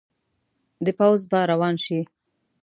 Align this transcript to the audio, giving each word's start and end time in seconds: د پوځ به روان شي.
د 0.85 0.87
پوځ 0.99 1.19
به 1.31 1.39
روان 1.51 1.75
شي. 1.83 1.99